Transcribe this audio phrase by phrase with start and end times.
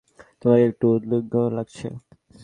[0.41, 1.87] তোমাকে একটু উদ্বিগ্ন লাগছে।